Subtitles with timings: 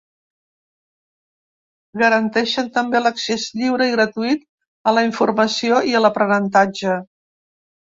[2.03, 4.45] Garanteixen també l’accés lliure i gratuït
[4.93, 7.03] a la informació i a l’aprenentatge.